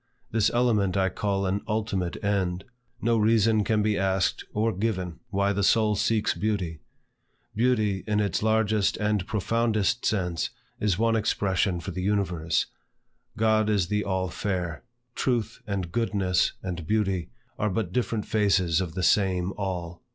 This 0.31 0.49
element 0.49 0.97
I 0.97 1.09
call 1.09 1.45
an 1.45 1.61
ultimate 1.67 2.23
end. 2.23 2.63
No 3.03 3.17
reason 3.19 3.63
can 3.63 3.83
be 3.83 3.99
asked 3.99 4.43
or 4.51 4.73
given 4.73 5.19
why 5.29 5.53
the 5.53 5.61
soul 5.61 5.93
seeks 5.95 6.33
beauty. 6.33 6.79
Beauty, 7.55 8.03
in 8.07 8.19
its 8.19 8.41
largest 8.41 8.97
and 8.97 9.27
profoundest 9.27 10.03
sense, 10.03 10.49
is 10.79 10.97
one 10.97 11.15
expression 11.15 11.79
for 11.79 11.91
the 11.91 12.01
universe. 12.01 12.65
God 13.37 13.69
is 13.69 13.89
the 13.89 14.03
all 14.03 14.29
fair. 14.29 14.83
Truth, 15.13 15.61
and 15.67 15.91
goodness, 15.91 16.53
and 16.63 16.87
beauty, 16.87 17.29
are 17.59 17.69
but 17.69 17.93
different 17.93 18.25
faces 18.25 18.81
of 18.81 18.95
the 18.95 19.03
same 19.03 19.53
All. 19.55 20.01